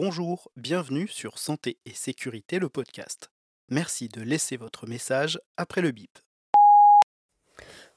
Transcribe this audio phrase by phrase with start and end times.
[0.00, 3.32] Bonjour, bienvenue sur Santé et Sécurité, le podcast.
[3.68, 6.20] Merci de laisser votre message après le bip.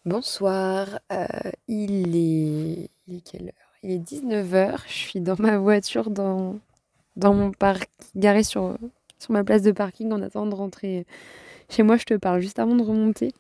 [0.04, 1.28] Bonsoir, euh,
[1.68, 2.90] il est...
[3.24, 3.74] quelle heure?
[3.84, 6.58] Il est 19h, je suis dans ma voiture dans,
[7.18, 8.80] dans mon parc, garé sur,
[9.20, 11.06] sur ma place de parking en attendant de rentrer
[11.70, 11.98] chez moi.
[11.98, 13.32] Je te parle juste avant de remonter,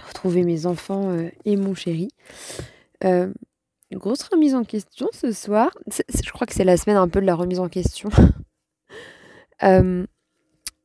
[0.00, 2.06] retrouver mes enfants euh, et mon chéri.
[3.02, 3.32] Euh,
[3.98, 5.70] grosse remise en question ce soir.
[5.88, 8.10] Je crois que c'est la semaine un peu de la remise en question.
[9.62, 10.04] Euh,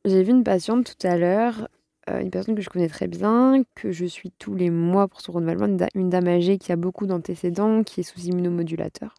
[0.04, 1.68] j'ai vu une patiente tout à l'heure,
[2.08, 5.20] euh, une personne que je connais très bien, que je suis tous les mois pour
[5.20, 9.16] son renouvellement, une, une dame âgée qui a beaucoup d'antécédents, qui est sous immunomodulateur.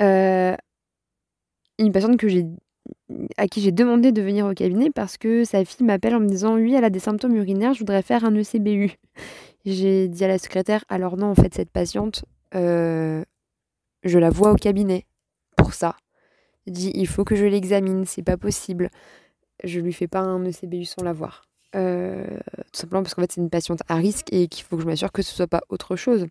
[0.00, 0.56] Euh,
[1.78, 2.46] une patiente que j'ai
[3.36, 6.28] à qui j'ai demandé de venir au cabinet parce que sa fille m'appelle en me
[6.28, 8.96] disant oui elle a des symptômes urinaires je voudrais faire un ECBU
[9.64, 12.24] j'ai dit à la secrétaire alors non en fait cette patiente
[12.54, 13.24] euh,
[14.02, 15.06] je la vois au cabinet
[15.56, 15.96] pour ça.
[16.66, 18.90] J'ai dit il faut que je l'examine c'est pas possible.
[19.64, 22.26] Je lui fais pas un ECBU sans la voir Euh,
[22.72, 24.86] tout simplement parce qu'en fait c'est une patiente à risque et qu'il faut que je
[24.86, 26.26] m'assure que ce soit pas autre chose.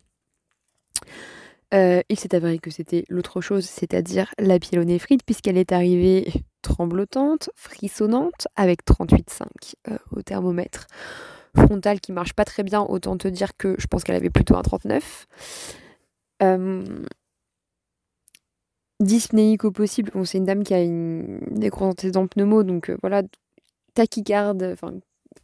[1.73, 7.49] Euh, il s'est avéré que c'était l'autre chose, c'est-à-dire la pyélonéphrite, puisqu'elle est arrivée tremblotante,
[7.55, 10.87] frissonnante, avec 38,5 euh, au thermomètre.
[11.55, 14.55] Frontale qui marche pas très bien, autant te dire que je pense qu'elle avait plutôt
[14.55, 15.27] un 39.
[16.43, 16.83] Euh,
[18.99, 20.11] dyspnéique au possible.
[20.13, 21.39] Bon, c'est une dame qui a une...
[21.51, 23.23] des gros antécédents pneumo, donc euh, voilà,
[23.93, 24.93] tachycarde, enfin,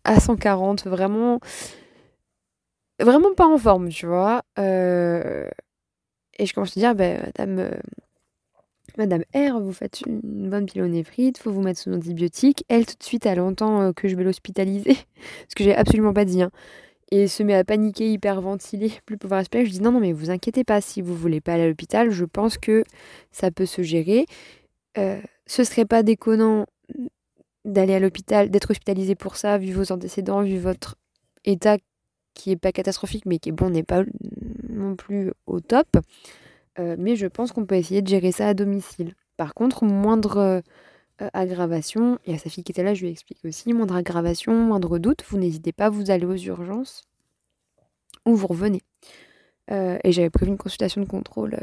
[0.03, 1.39] à 140, vraiment,
[2.99, 4.43] vraiment pas en forme, tu vois.
[4.59, 5.49] Euh,
[6.39, 7.71] et je commence à dire, ben, madame, euh,
[8.97, 12.63] madame R, vous faites une bonne pyélonéphrite, faut vous mettre sous antibiotiques.
[12.69, 14.95] Elle, tout de suite, elle entend euh, que je vais l'hospitaliser,
[15.49, 16.41] ce que j'ai absolument pas dit.
[16.41, 16.51] hein.
[17.09, 19.65] Et se met à paniquer, hyperventiler, plus pouvoir respirer.
[19.65, 22.11] Je dis non, non, mais vous inquiétez pas, si vous voulez pas aller à l'hôpital,
[22.11, 22.83] je pense que
[23.31, 24.25] ça peut se gérer.
[24.97, 26.65] Euh, ce serait pas déconnant
[27.65, 30.95] d'aller à l'hôpital, d'être hospitalisé pour ça, vu vos antécédents, vu votre
[31.45, 31.77] état
[32.33, 34.03] qui est pas catastrophique, mais qui est bon, n'est pas
[34.69, 35.87] non plus au top.
[36.79, 39.15] Euh, mais je pense qu'on peut essayer de gérer ça à domicile.
[39.35, 40.61] Par contre, moindre euh,
[41.21, 44.53] euh, aggravation, et à sa fille qui était là, je lui explique aussi, moindre aggravation,
[44.53, 47.03] moindre doute, vous n'hésitez pas, vous allez aux urgences
[48.25, 48.81] ou vous revenez.
[49.69, 51.59] Et j'avais prévu une consultation de contrôle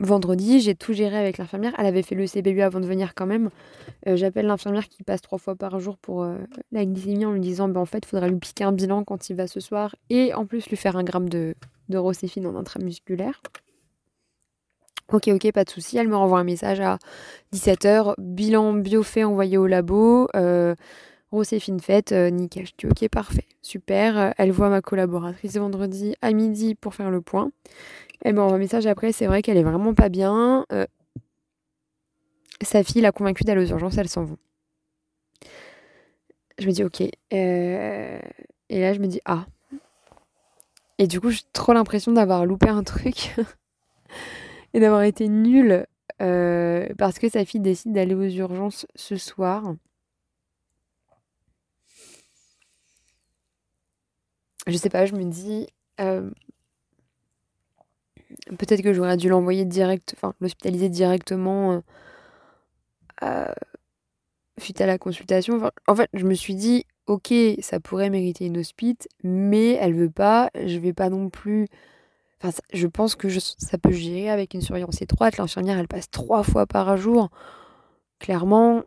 [0.00, 1.74] vendredi, j'ai tout géré avec l'infirmière.
[1.78, 3.50] Elle avait fait le CBU avant de venir quand même.
[4.06, 6.26] J'appelle l'infirmière qui passe trois fois par jour pour
[6.72, 9.28] la glycémie en lui disant ben, en fait, il faudra lui piquer un bilan quand
[9.28, 11.54] il va ce soir et en plus lui faire un gramme de,
[11.90, 13.42] de rocéphine en intramusculaire.
[15.12, 15.98] Ok, ok, pas de souci.
[15.98, 16.98] Elle me renvoie un message à
[17.54, 18.14] 17h.
[18.18, 20.28] Bilan bio fait envoyé au labo.
[20.34, 20.74] Euh,
[21.30, 22.66] Rocéphine faite, euh, nickel.
[22.66, 24.18] Je dis ok, parfait, super.
[24.18, 27.50] Euh, Elle voit ma collaboratrice vendredi à midi pour faire le point.
[28.22, 29.12] Elle me renvoie un message après.
[29.12, 30.64] C'est vrai qu'elle est vraiment pas bien.
[30.72, 30.86] Euh,
[32.62, 34.38] sa fille l'a convaincue d'aller aux urgences, elles s'en vont.
[36.58, 37.02] Je me dis ok.
[37.30, 38.20] Et
[38.70, 39.46] là, je me dis ah.
[40.98, 43.34] Et du coup, j'ai trop l'impression d'avoir loupé un truc
[44.76, 45.86] et d'avoir été nulle
[46.20, 49.74] euh, parce que sa fille décide d'aller aux urgences ce soir.
[54.66, 55.66] Je sais pas, je me dis
[55.98, 56.30] euh,
[58.58, 61.82] peut-être que j'aurais dû l'envoyer direct, enfin l'hospitaliser directement
[63.22, 63.54] euh,
[64.58, 65.70] suite à la consultation.
[65.86, 70.10] En fait, je me suis dit ok, ça pourrait mériter une hospite, mais elle veut
[70.10, 71.66] pas, je vais pas non plus.
[72.42, 75.36] Enfin, je pense que je- ça peut gérer avec une surveillance étroite.
[75.38, 77.30] L'infirmière, elle passe trois fois par jour.
[78.20, 78.84] Clairement,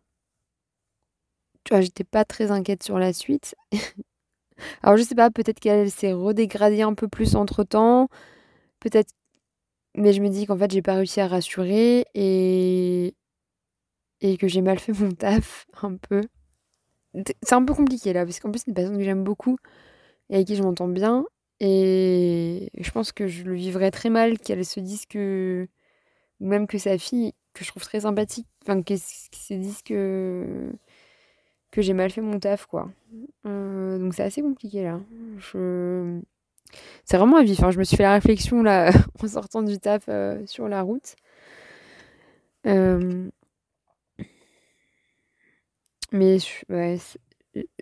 [1.63, 3.55] tu vois, j'étais pas très inquiète sur la suite.
[4.83, 8.09] Alors, je sais pas, peut-être qu'elle s'est redégradée un peu plus entre-temps.
[8.79, 9.11] Peut-être.
[9.97, 13.15] Mais je me dis qu'en fait, j'ai pas réussi à rassurer et.
[14.21, 16.21] et que j'ai mal fait mon taf, un peu.
[17.43, 19.57] C'est un peu compliqué là, parce qu'en plus, c'est une personne que j'aime beaucoup
[20.29, 21.25] et avec qui je m'entends bien.
[21.59, 25.67] Et je pense que je le vivrais très mal qu'elle se dise que.
[26.41, 30.71] ou même que sa fille, que je trouve très sympathique, enfin, qu'elle se dise que.
[31.71, 32.89] que j'ai mal fait mon taf, quoi.
[33.45, 35.01] Euh, donc c'est assez compliqué là.
[37.05, 37.61] C'est vraiment à vif.
[37.63, 37.71] hein.
[37.71, 38.91] Je me suis fait la réflexion là
[39.23, 41.15] en sortant du taf euh, sur la route.
[42.65, 43.29] Euh,
[46.11, 46.37] Mais
[46.69, 46.97] ouais,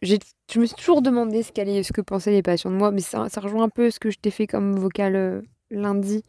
[0.02, 3.30] je me suis toujours demandé ce, ce que pensaient les patients de moi, mais ça,
[3.30, 5.42] ça rejoint un peu ce que je t'ai fait comme vocal euh,
[5.72, 6.24] lundi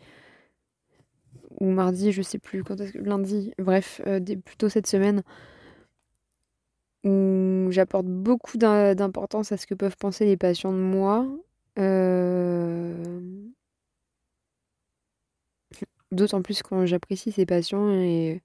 [1.60, 5.22] ou mardi, je sais plus quand est-ce que lundi, bref, euh, plutôt cette semaine,
[7.04, 11.26] où j'apporte beaucoup d'im- d'importance à ce que peuvent penser les patients de moi.
[11.78, 12.94] Euh,
[16.12, 18.42] D'autant plus quand j'apprécie ces patients et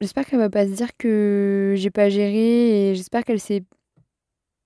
[0.00, 3.64] j'espère qu'elle va pas se dire que j'ai pas géré et j'espère qu'elle s'est.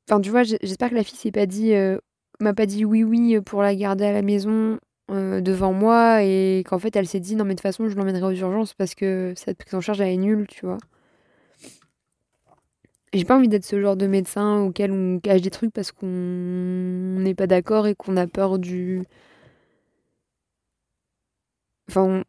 [0.08, 1.98] Enfin, tu vois, j'espère que la fille s'est pas dit, euh,
[2.40, 4.78] m'a pas dit oui, oui pour la garder à la maison
[5.10, 7.96] euh, devant moi et qu'en fait elle s'est dit non, mais de toute façon, je
[7.96, 10.78] l'emmènerai aux urgences parce que cette prise en charge elle est nulle, tu vois.
[13.12, 16.06] J'ai pas envie d'être ce genre de médecin auquel on cache des trucs parce qu'on
[16.06, 19.02] n'est pas d'accord et qu'on a peur du.
[21.88, 22.22] Enfin,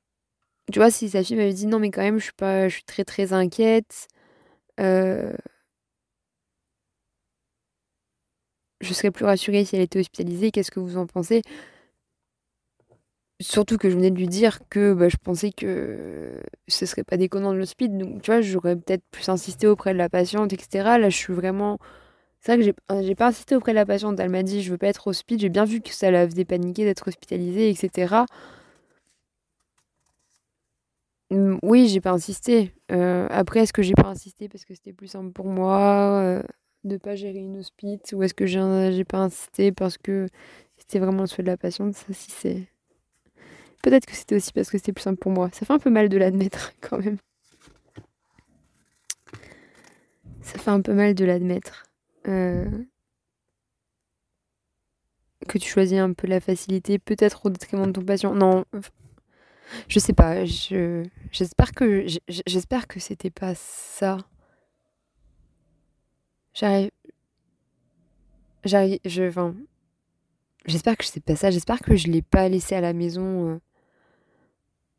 [0.71, 3.33] tu vois, si sa fille m'avait dit non, mais quand même, je suis très très
[3.33, 4.07] inquiète.
[4.79, 5.33] Euh,
[8.81, 10.51] je serais plus rassurée si elle était hospitalisée.
[10.51, 11.41] Qu'est-ce que vous en pensez?
[13.41, 17.15] Surtout que je venais de lui dire que bah, je pensais que ce serait pas
[17.15, 17.89] déconnant de l'hospice.
[17.89, 20.97] Donc, tu vois, j'aurais peut-être plus insisté auprès de la patiente, etc.
[20.97, 21.79] Là, je suis vraiment.
[22.41, 24.19] C'est vrai que j'ai, j'ai pas insisté auprès de la patiente.
[24.19, 25.39] Elle m'a dit, je veux pas être hospice.
[25.41, 28.25] J'ai bien vu que ça la faisait paniquer d'être hospitalisée, etc.
[31.31, 32.73] Mmh, oui, j'ai pas insisté.
[32.91, 36.43] Euh, après, est-ce que j'ai pas insisté parce que c'était plus simple pour moi euh,
[36.83, 40.27] de pas gérer une hospice ou est-ce que j'ai, pas insisté parce que
[40.77, 41.95] c'était vraiment le souhait de la patiente?
[42.11, 42.67] Si.
[43.83, 45.49] Peut-être que c'était aussi parce que c'était plus simple pour moi.
[45.53, 47.17] Ça fait un peu mal de l'admettre quand même.
[50.41, 51.85] Ça fait un peu mal de l'admettre.
[52.27, 52.65] Euh,
[55.47, 58.33] que tu choisis un peu la facilité, peut-être au détriment de ton patient.
[58.33, 58.65] Non,
[59.87, 64.17] je sais pas, je j'espère que j'espère que c'était pas ça.
[66.53, 66.91] J'arrive
[68.65, 69.55] j'arrive je enfin
[70.65, 73.59] j'espère que c'est pas ça, j'espère que je l'ai pas laissé à la maison euh,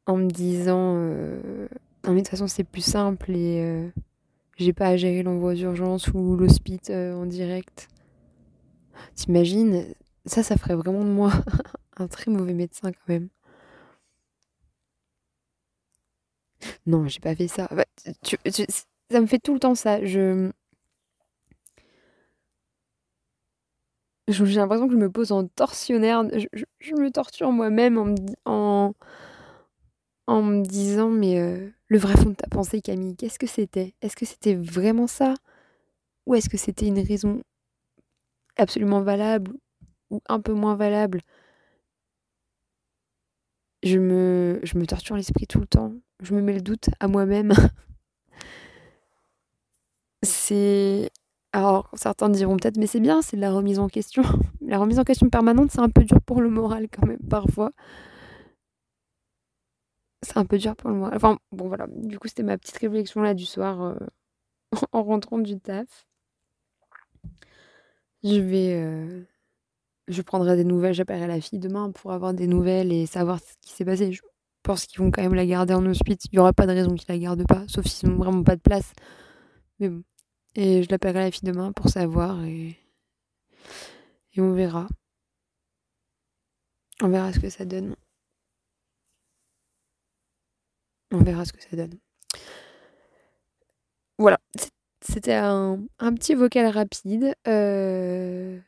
[0.07, 1.69] en me disant euh,
[2.05, 3.89] non mais de toute façon c'est plus simple et euh,
[4.57, 7.89] j'ai pas à gérer l'envoi d'urgence ou l'hospice en direct.
[9.15, 9.85] T'imagines
[10.27, 11.33] ça ça ferait vraiment de moi
[11.97, 13.29] un très mauvais médecin quand même.
[16.91, 17.69] Non, j'ai pas fait ça.
[17.71, 17.85] Bah,
[18.25, 20.05] ça me fait tout le temps ça.
[20.05, 20.51] Je.
[24.27, 26.25] J'ai l'impression que je me pose en torsionnaire.
[26.81, 28.95] Je, me torture moi-même en,
[30.29, 33.95] me disant Mais euh, le vrai fond de ta pensée, Camille, qu'est-ce que c'était?
[34.03, 35.35] Est-ce que c'était vraiment ça?
[36.27, 37.41] Ou est-ce que c'était une raison
[38.57, 39.53] absolument valable
[40.11, 41.21] ou un peu moins valable?
[43.85, 47.09] Je me, je me torture l'esprit tout le temps je me mets le doute à
[47.09, 47.53] moi-même.
[50.23, 51.11] c'est.
[51.53, 54.23] Alors, certains diront peut-être, mais c'est bien, c'est de la remise en question.
[54.61, 57.73] La remise en question permanente, c'est un peu dur pour le moral quand même, parfois.
[60.23, 61.17] C'est un peu dur pour le moral.
[61.17, 61.87] Enfin, bon, voilà.
[61.89, 63.95] Du coup, c'était ma petite réflexion là du soir euh,
[64.93, 66.07] en rentrant du taf.
[68.23, 68.75] Je vais.
[68.75, 69.23] Euh,
[70.09, 73.55] je prendrai des nouvelles, j'appellerai la fille demain pour avoir des nouvelles et savoir ce
[73.63, 74.13] qui s'est passé.
[74.13, 74.23] Je
[74.63, 76.25] pense qu'ils vont quand même la garder en hospice.
[76.27, 78.57] Il n'y aura pas de raison qu'ils la gardent pas, sauf s'ils n'ont vraiment pas
[78.57, 78.93] de place.
[79.79, 80.03] Mais bon.
[80.57, 82.77] Et je l'appellerai la fille demain pour savoir et...
[84.35, 84.89] et on verra.
[87.03, 87.95] On verra ce que ça donne.
[91.13, 91.99] On verra ce que ça donne.
[94.19, 94.39] Voilà,
[95.01, 97.35] c'était un, petit vocal rapide.
[97.49, 98.61] Euh...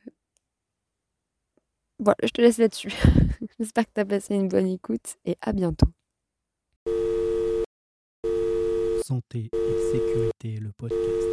[1.98, 2.92] Voilà, je te laisse là-dessus.
[3.62, 5.86] J'espère que tu as passé une bonne écoute et à bientôt.
[9.06, 11.31] Santé et sécurité, le podcast.